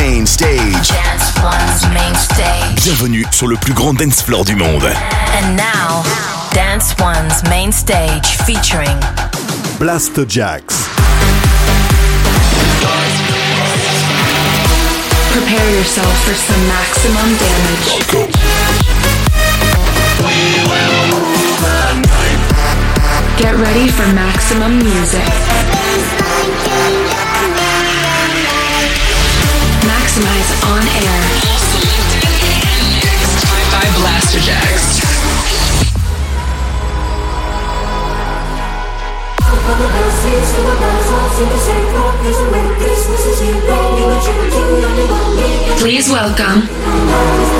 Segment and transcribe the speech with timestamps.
[0.00, 0.88] main stage.
[0.88, 2.84] Dance One's main stage.
[2.84, 4.84] Bienvenue sur le plus grand dance floor du monde.
[4.84, 6.02] And now,
[6.54, 8.98] Dance One's main stage featuring
[9.78, 10.88] Blasterjaxx.
[15.32, 17.86] Prepare yourself for some maximum damage.
[23.36, 25.79] Get ready for maximum music.
[30.20, 31.20] Maximize on air.
[33.72, 35.00] by Blasterjaxx.
[45.78, 46.68] Please welcome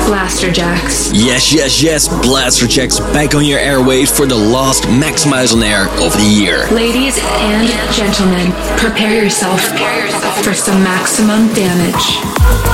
[0.05, 1.11] Blasterjaxx.
[1.13, 6.13] Yes, yes, yes, Blasterjaxx back on your airwaves for the last Maximize on Air of
[6.13, 6.67] the year.
[6.69, 9.61] Ladies and gentlemen, prepare yourself
[10.43, 12.70] for some maximum damage.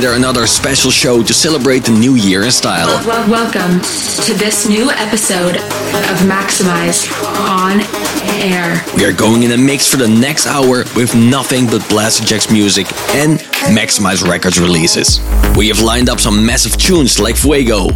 [0.00, 2.86] Together another special show to celebrate the new year in style.
[3.06, 3.82] Well, welcome
[4.24, 7.06] to this new episode of Maximize
[7.38, 7.82] on
[8.40, 8.82] air.
[8.96, 12.86] We are going in a mix for the next hour with nothing but Blasterjaxx music
[13.14, 13.40] and
[13.76, 15.20] Maxximize Records releases.
[15.54, 17.88] We have lined up some massive tunes like Fuego,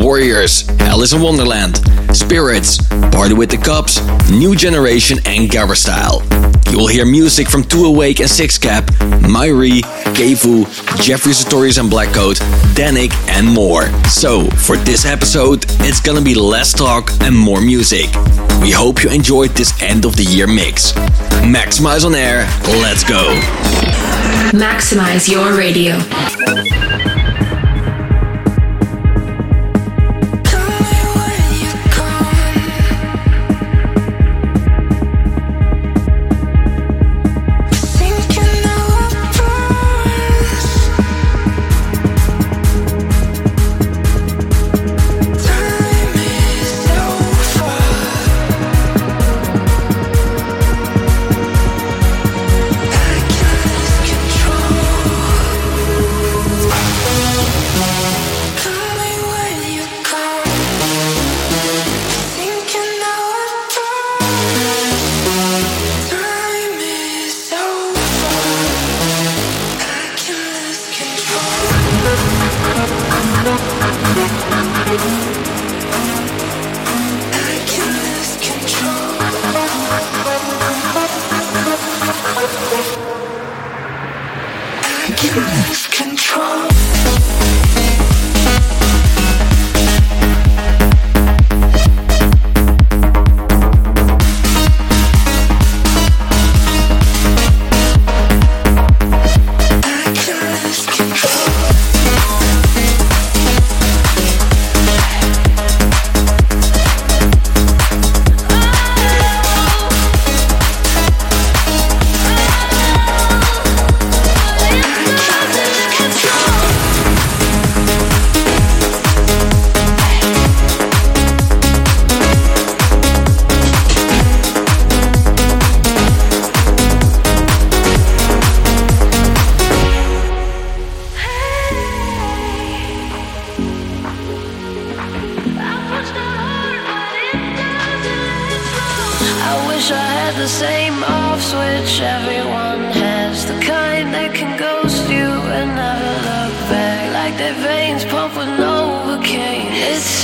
[0.00, 1.76] Warriors, Alice in Wonderland,
[2.12, 2.78] Spirits,
[3.12, 4.00] Party with the Cups,
[4.32, 6.22] New Generation, and Gabber Style.
[6.72, 8.84] You will hear music from Two Awake and Six Cap,
[9.20, 9.82] Myri,
[10.14, 10.64] Kevu,
[11.02, 12.36] Jeffrey Sutorius and Blackcoat,
[12.72, 13.92] Danik, and more.
[14.08, 18.06] So, for this episode, it's gonna be less talk and more music.
[18.62, 20.92] We hope you enjoyed this end of the year mix.
[21.42, 22.44] Maximize on air,
[22.80, 23.38] let's go.
[24.54, 25.98] Maximize your radio.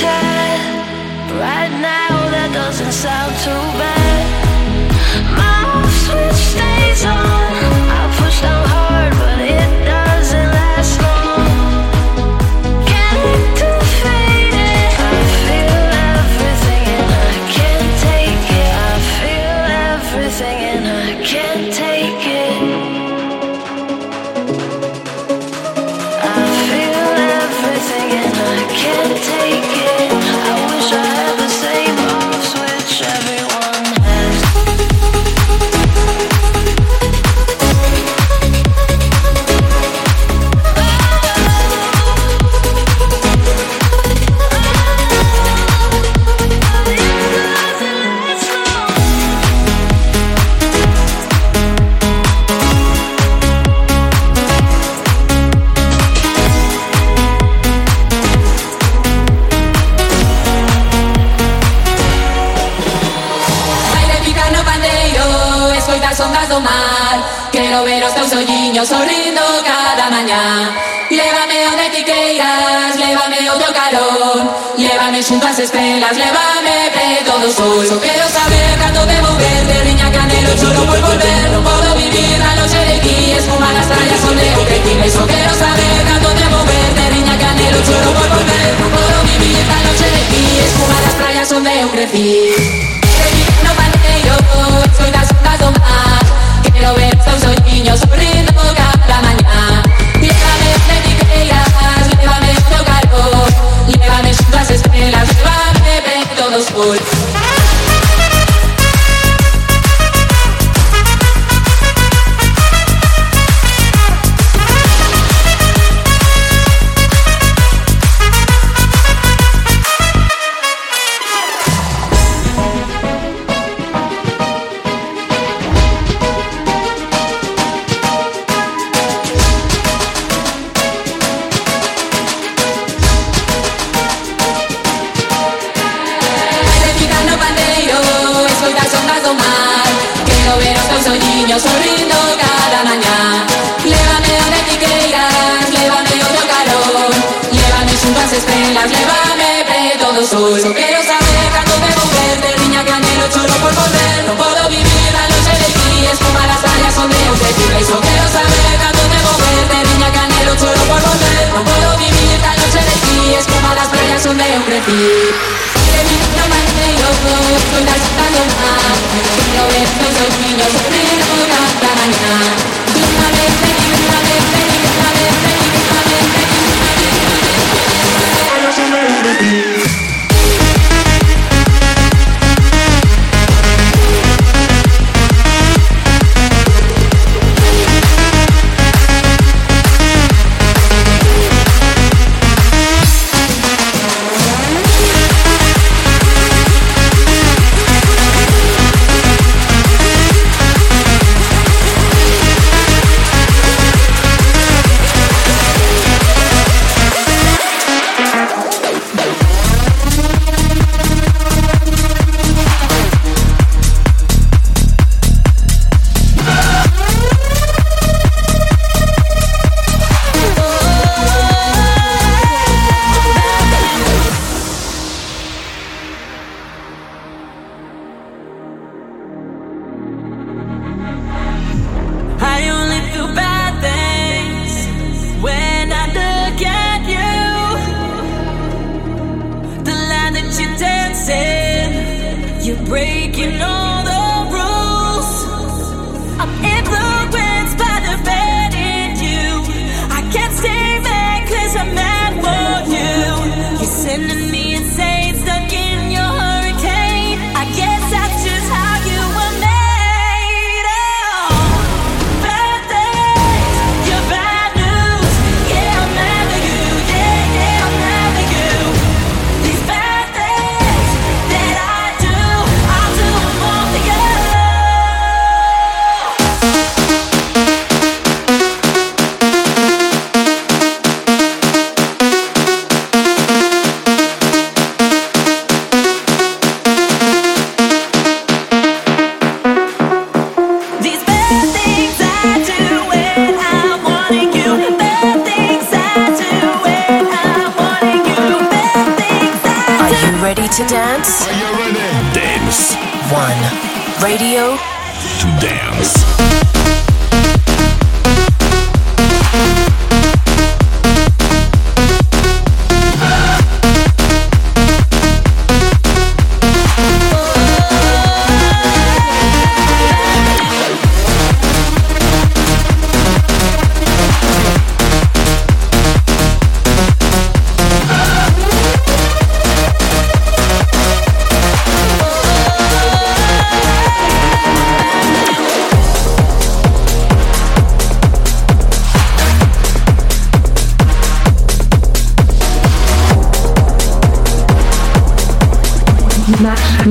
[0.05, 3.98] Right now that doesn't sound too bad.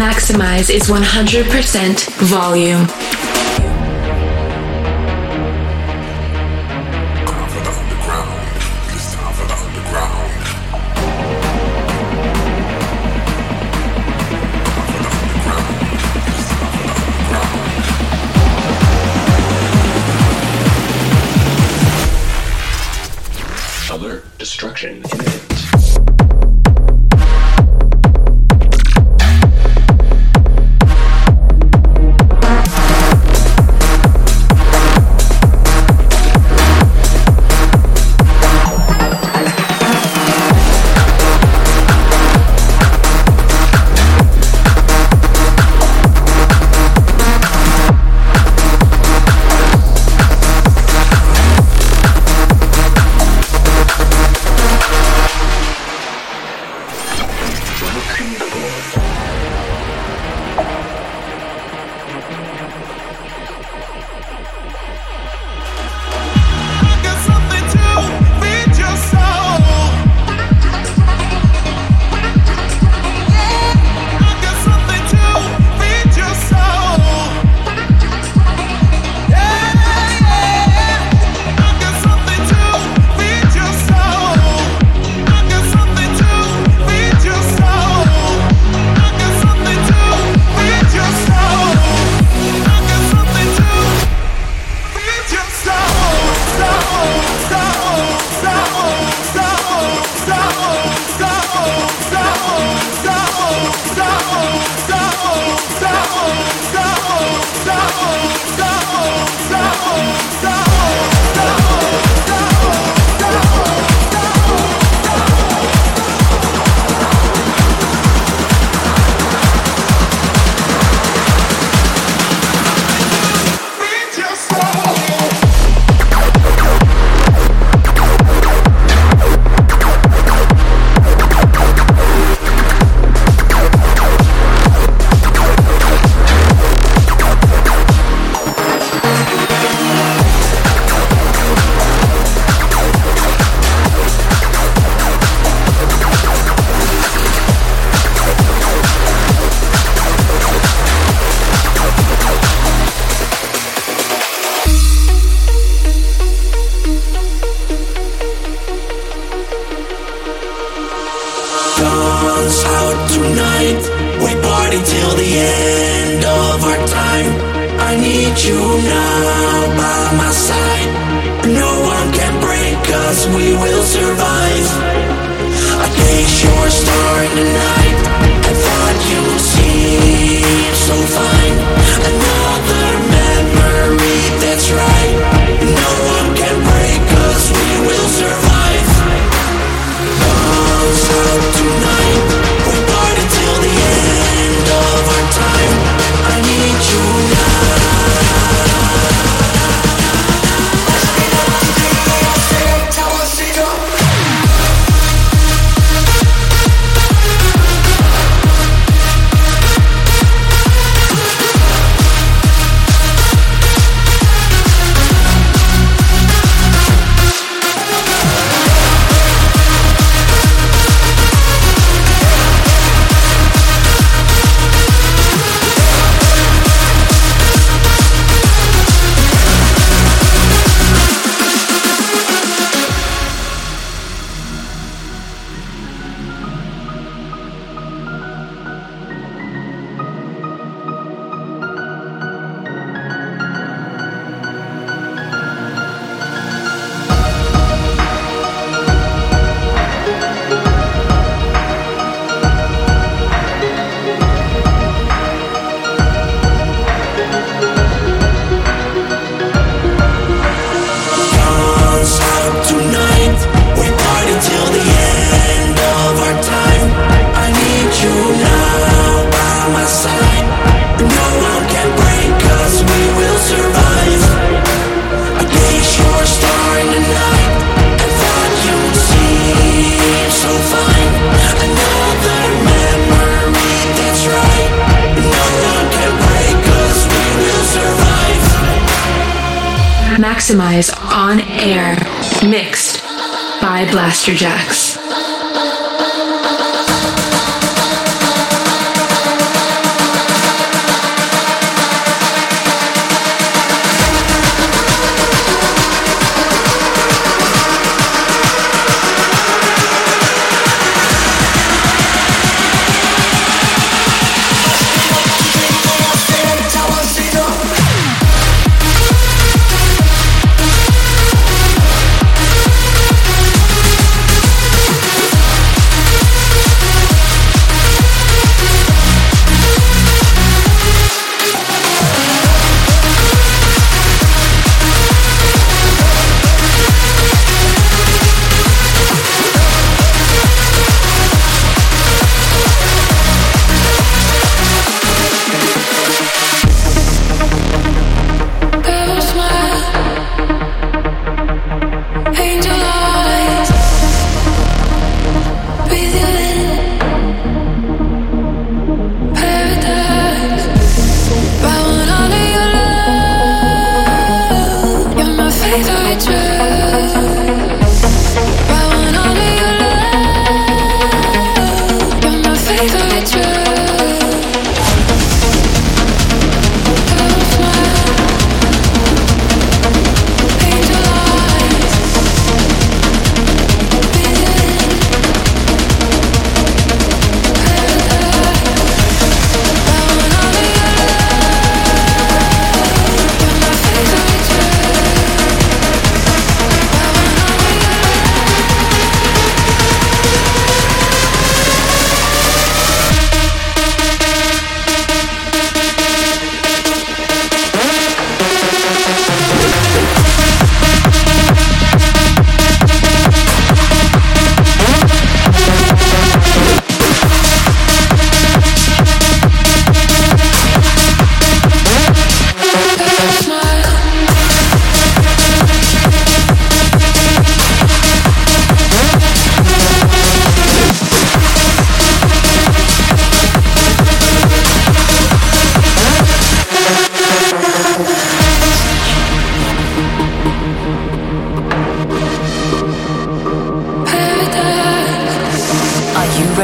[0.08, 3.26] Maximize is 100% volume.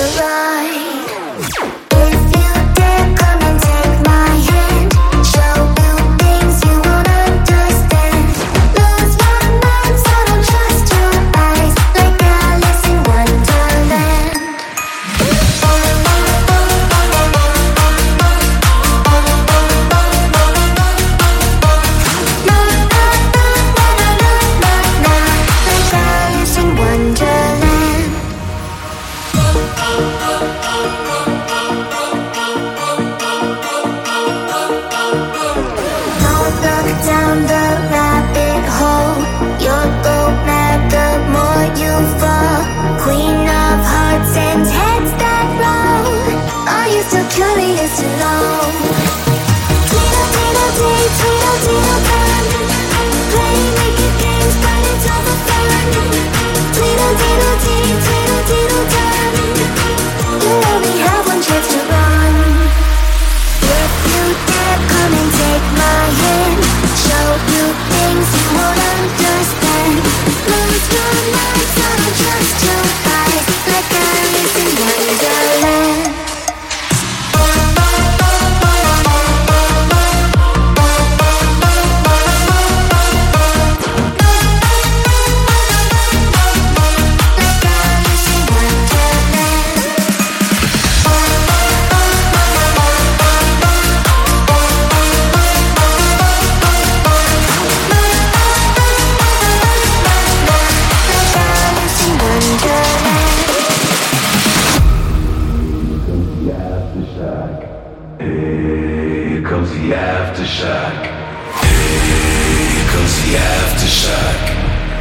[0.00, 1.89] the ride.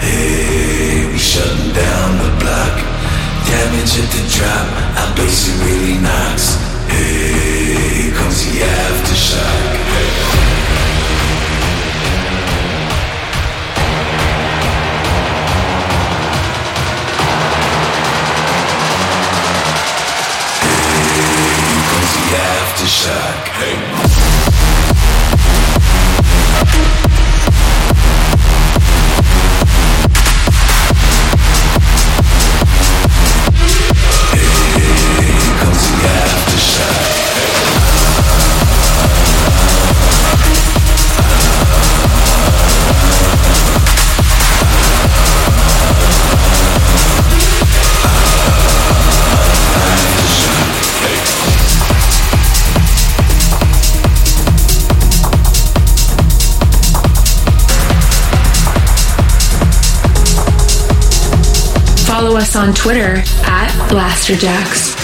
[0.09, 2.75] Hey, we shutting down the block.
[3.45, 4.67] Damage at the drop,
[4.97, 6.57] our bass really knocks.
[6.89, 9.69] Hey, comes the aftershock.
[9.93, 10.09] Hey,
[21.89, 23.41] comes the aftershock.
[23.59, 24.08] Hey.
[62.35, 64.98] Us on Twitter at Blasterjaxx.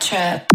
[0.00, 0.49] Trip.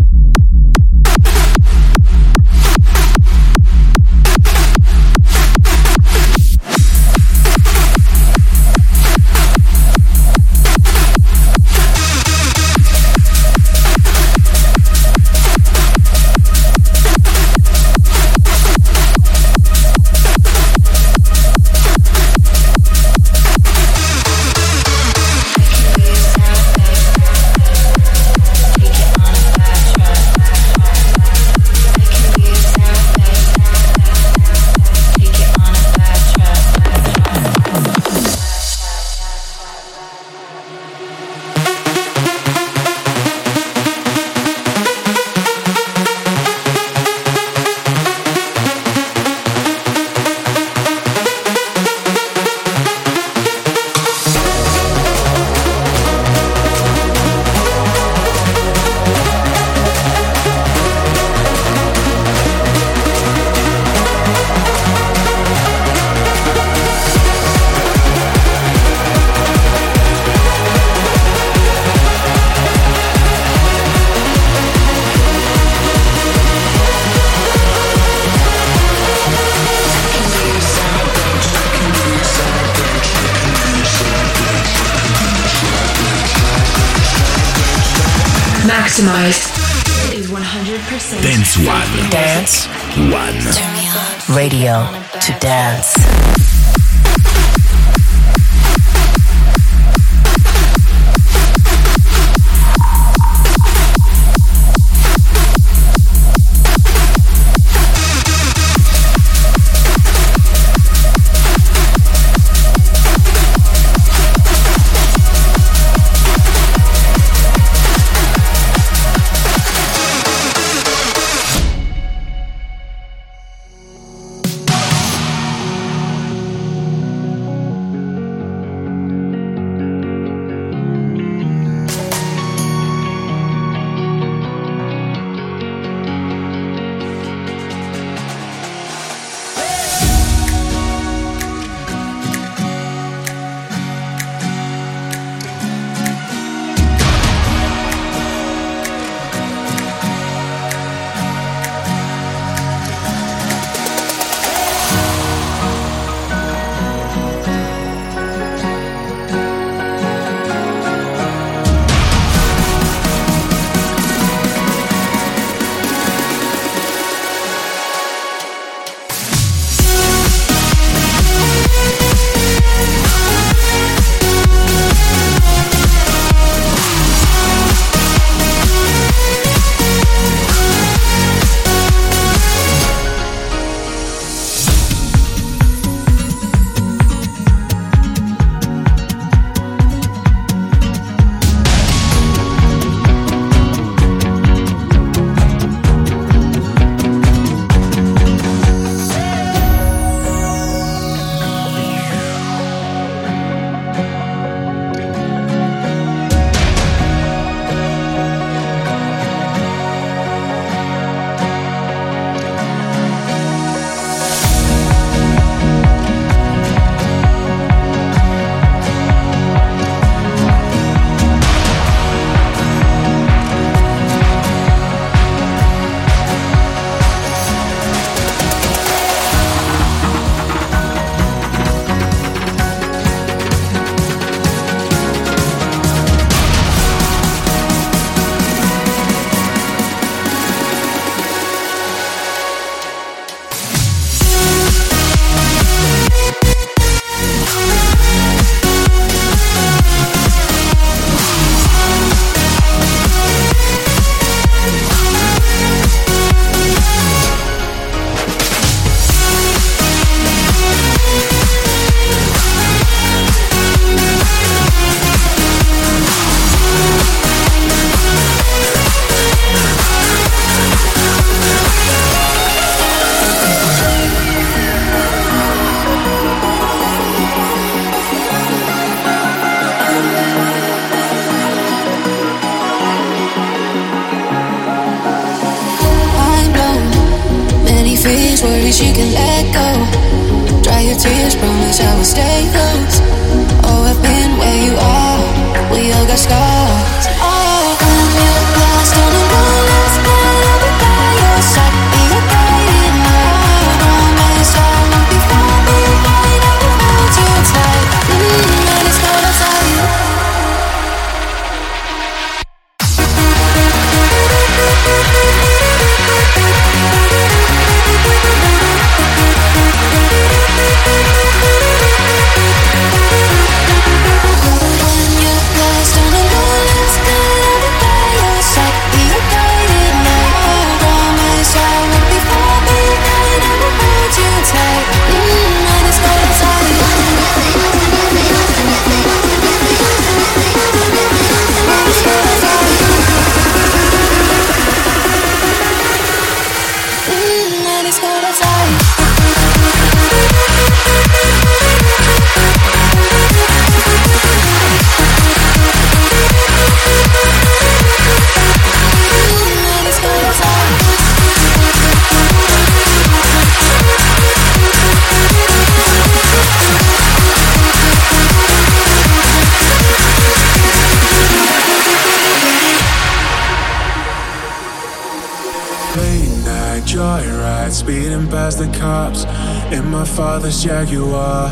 [379.75, 381.49] in my father's Jaguar.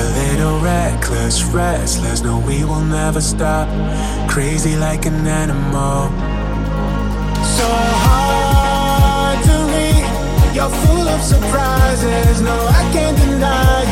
[0.00, 2.22] A little reckless, restless.
[2.22, 3.68] No, we will never stop.
[4.28, 6.08] Crazy like an animal.
[7.56, 7.66] So
[8.06, 10.54] hard to read.
[10.54, 12.40] You're full of surprises.
[12.40, 13.83] No, I can't deny.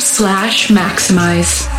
[0.00, 1.73] slash maxximize.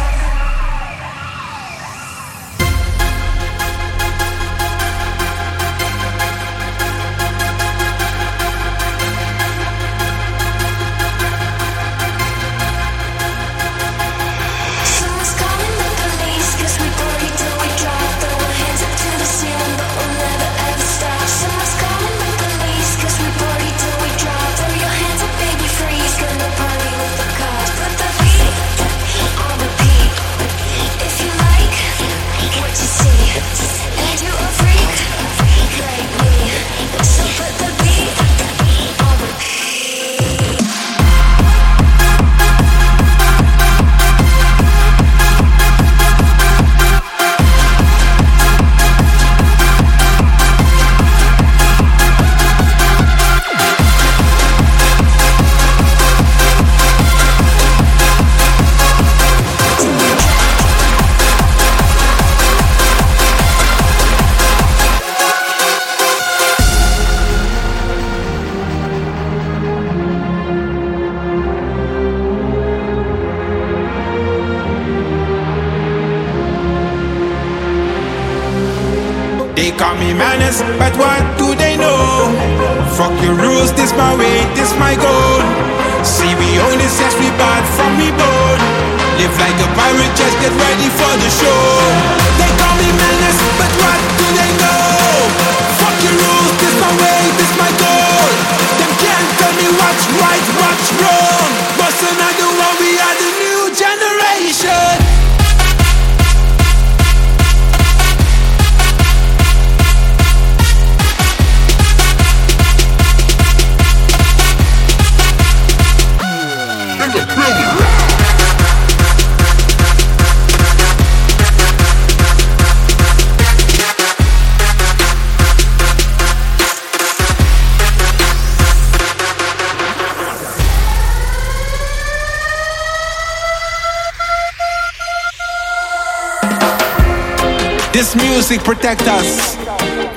[137.96, 139.56] This music protect us.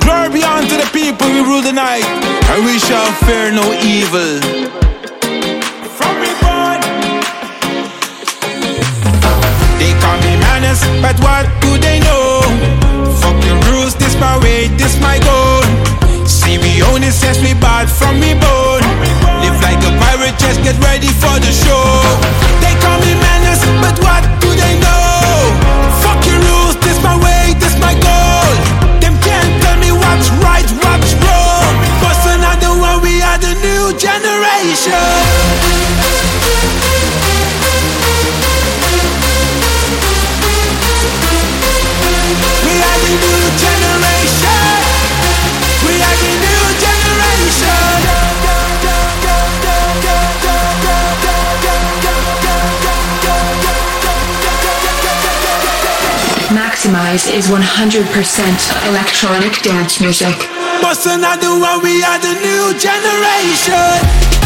[0.02, 2.02] Glory be unto the people we rule the night,
[2.50, 4.42] and we shall fear no evil.
[5.94, 6.82] From me born,
[9.78, 12.42] they call me menace, but what do they know?
[13.22, 15.62] Fuck the rules, this my way, this my goal.
[16.26, 18.82] See we only sense we bad from me bone.
[19.38, 22.02] Live like a pirate, just get ready for the show.
[22.58, 24.17] They call me menace, but what
[56.78, 60.36] Maxximize is 100% electronic dance music.
[60.80, 64.37] Bust another one, we are the new generation.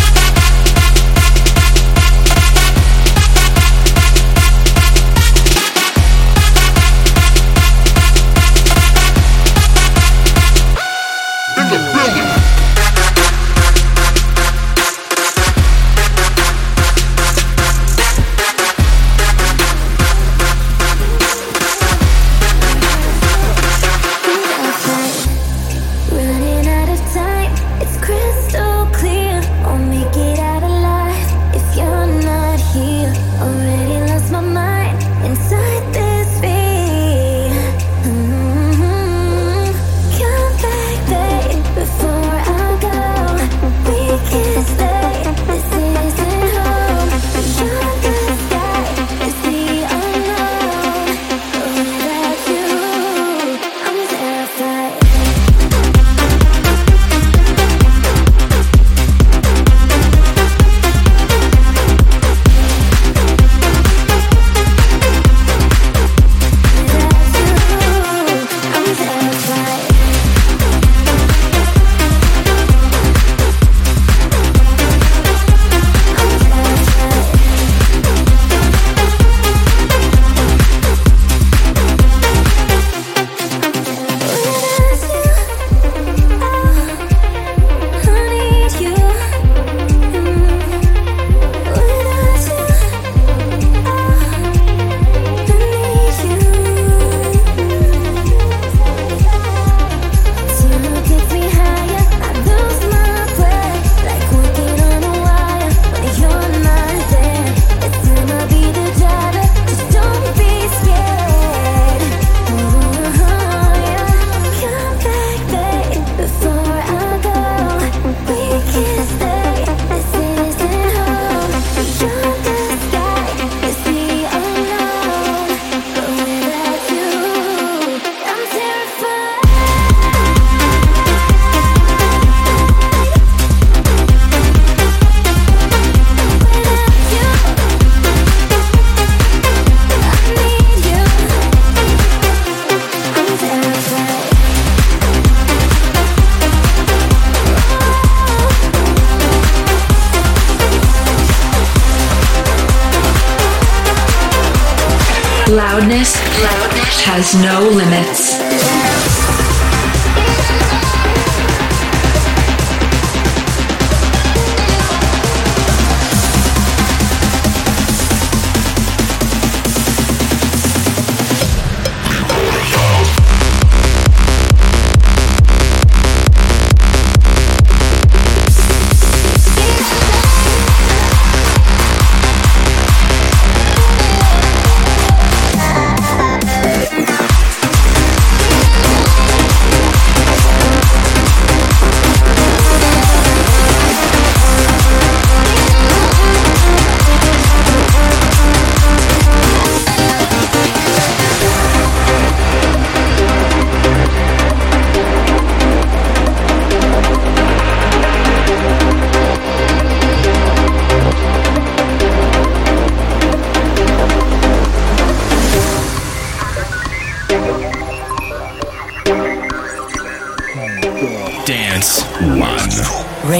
[155.53, 158.82] Loudness, loudness has no limits.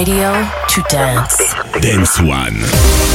[0.03, 0.33] radio
[0.67, 1.37] to dance.
[1.79, 3.12] Dance One.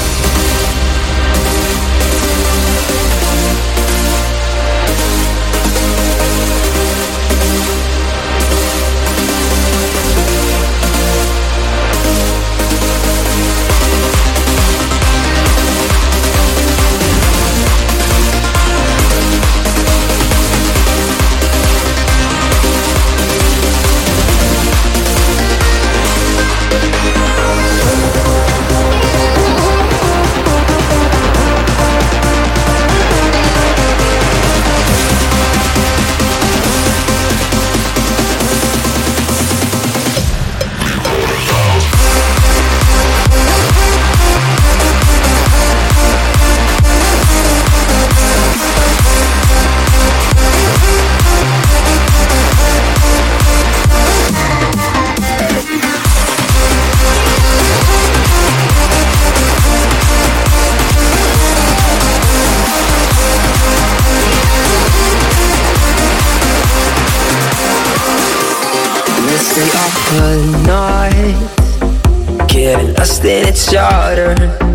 [74.08, 74.67] water.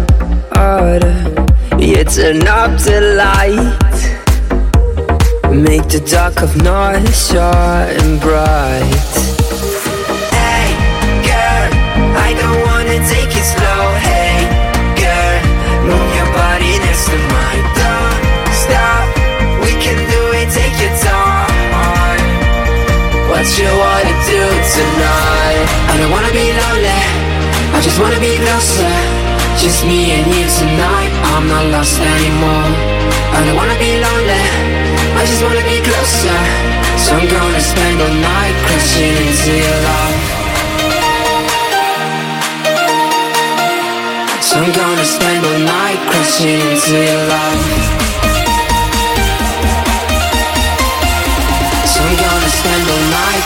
[46.86, 47.64] to your love.
[51.88, 53.46] So gonna spend all night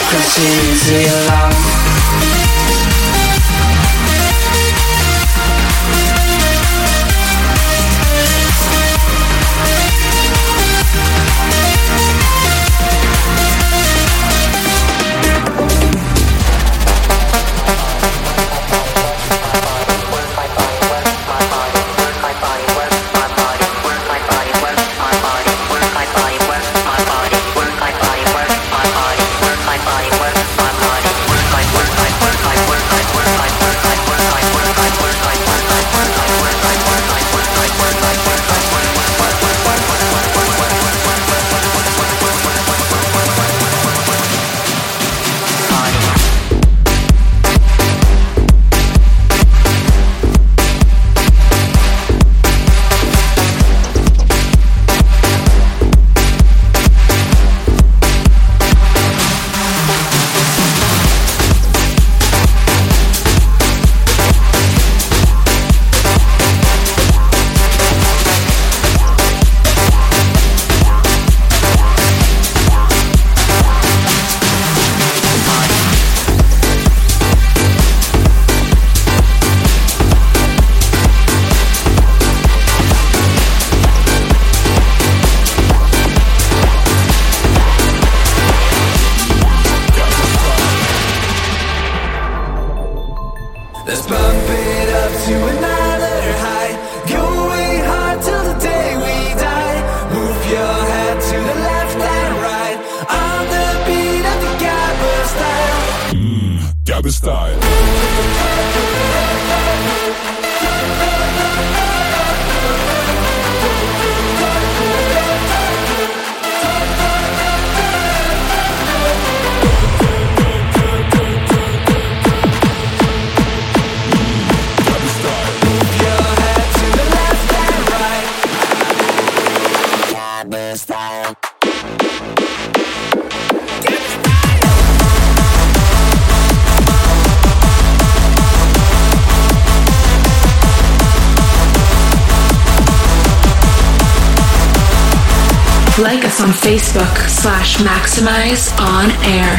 [146.00, 149.58] Like us on Facebook slash Maxximize On Air.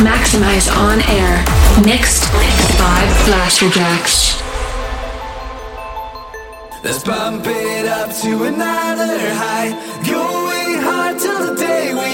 [0.00, 1.44] Maxximize On Air.
[1.84, 2.32] Mixed
[2.78, 4.40] by Blasterjaxx.
[6.82, 9.70] Let's bump it up to another high.
[10.08, 12.13] Going hard till the day we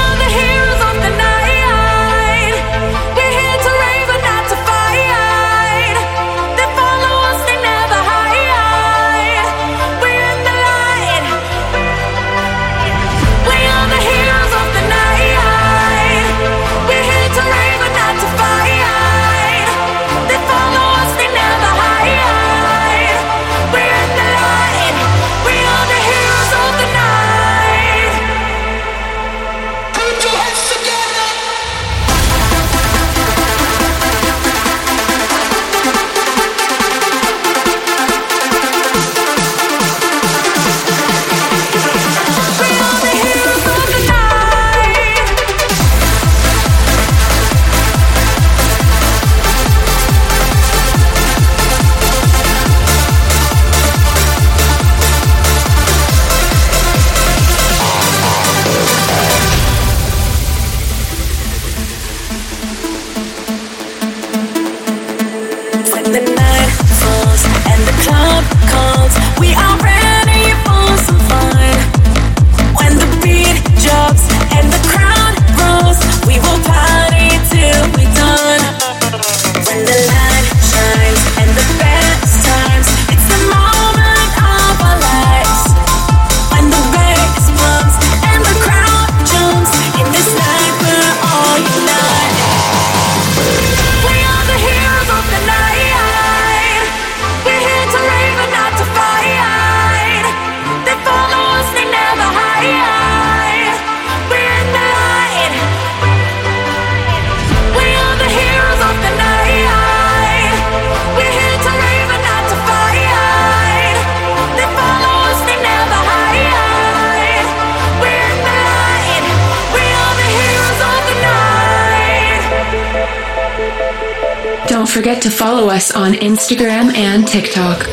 [126.31, 127.90] Instagram and TikTok.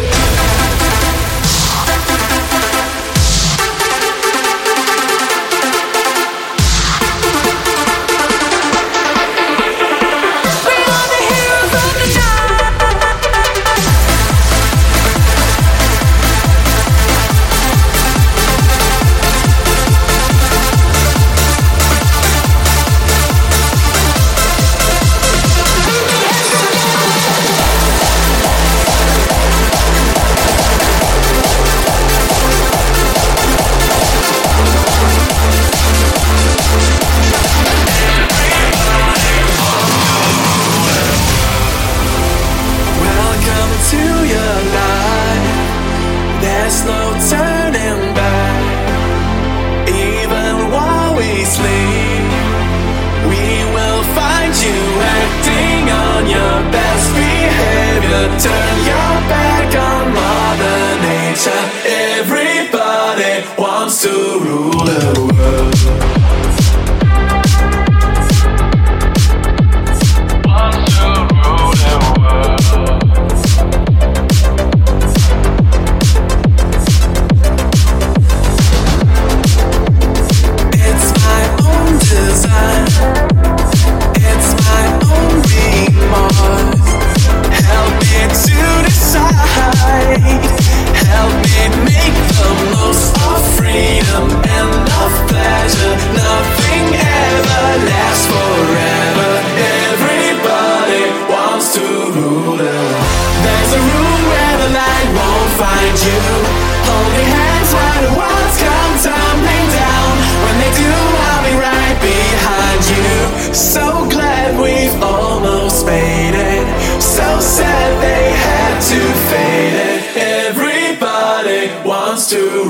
[122.29, 122.68] To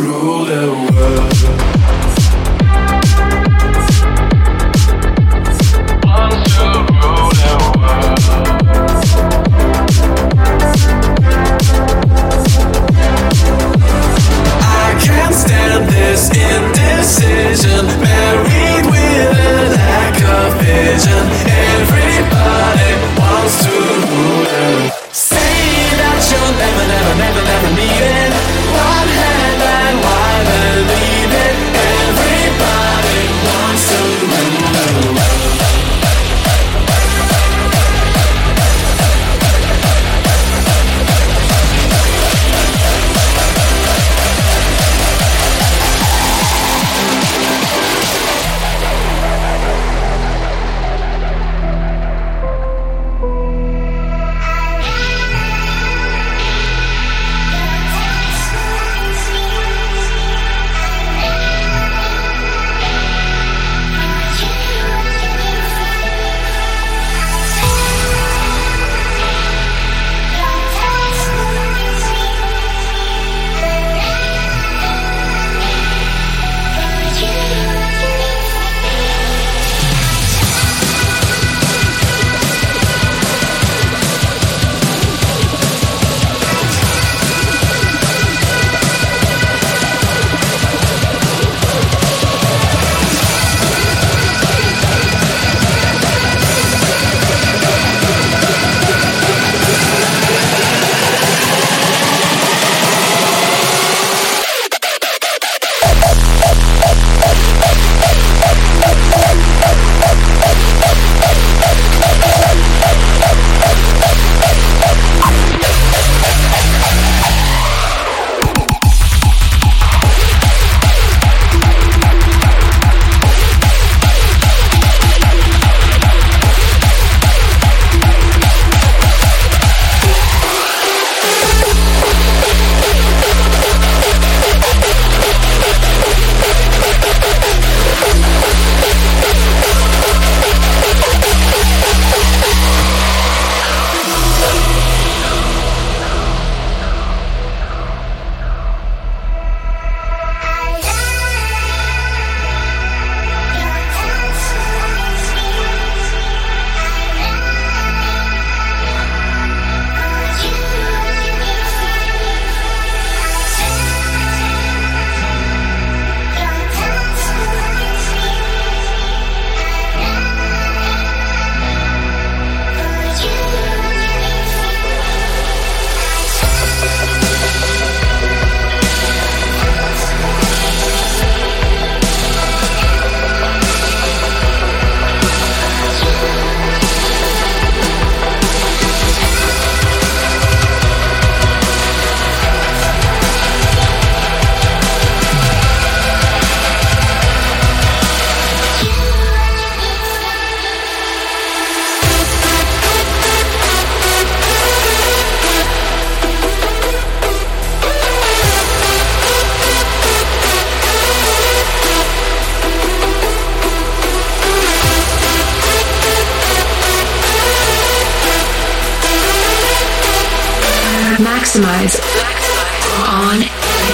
[222.98, 223.42] on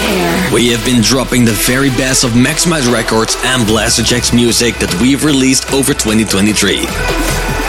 [0.09, 0.53] air.
[0.53, 5.25] We have been dropping the very best of Maxximize Records and Blasterjaxx's music that we've
[5.25, 6.87] released over 2023.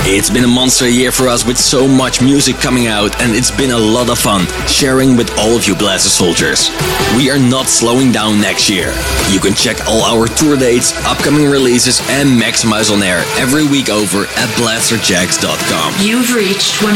[0.08, 3.50] It's been a monster year for us with so much music coming out, and it's
[3.50, 6.70] been a lot of fun sharing with all of you Blaster Soldiers.
[7.18, 8.94] We are not slowing down next year.
[9.32, 13.90] You can check all our tour dates, upcoming releases, and Maxximize on air every week
[13.90, 16.06] over at blasterjaxx.com.
[16.06, 16.94] You've reached 100%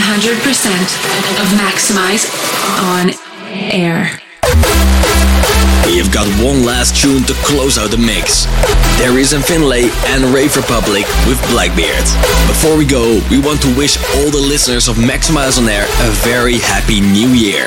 [1.42, 2.30] of Maxximize
[2.78, 3.10] on
[3.74, 4.22] air.
[5.90, 8.46] We have got one last tune to close out the mix.
[9.02, 12.06] There is in Finlay and Rave Republic with Blackbeard.
[12.46, 16.12] Before we go, we want to wish all the listeners of Maxximize on Air a
[16.22, 17.66] very happy new year.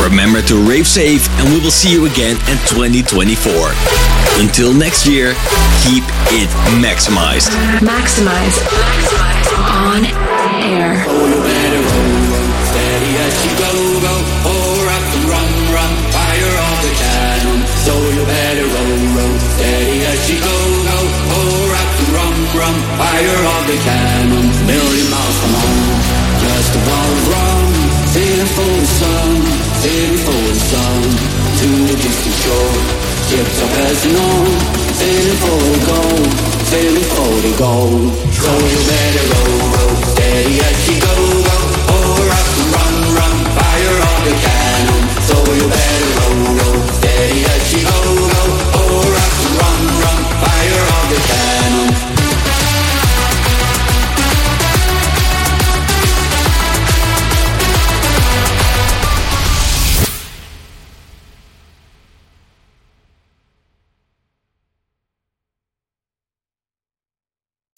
[0.00, 3.36] Remember to rave safe and we will see you again in 2024.
[4.40, 5.36] Until next year,
[5.84, 6.48] keep it
[6.80, 7.52] maximized.
[7.84, 8.64] Maxximize
[9.60, 10.31] on
[23.72, 25.88] happy cannon, a million miles from home.
[26.44, 27.72] Just a bottle of rum,
[28.12, 29.30] feeling for the sun,
[29.80, 31.00] feeling for the sun.
[31.58, 32.76] To the distant shore,
[33.28, 34.46] ships are passing on,
[35.00, 36.30] feeling for the gold,
[36.68, 38.12] feeling for the gold.
[38.32, 41.14] So you better row, row, steady as you go,
[41.48, 41.58] go.
[41.96, 45.02] Over up and run, run, fire on your cannon.
[45.28, 45.81] So you better